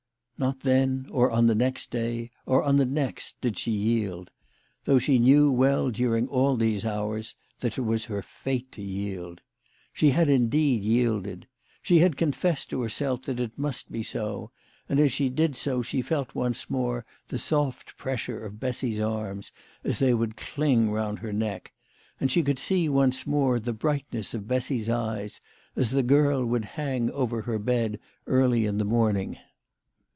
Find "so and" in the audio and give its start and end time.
14.01-14.99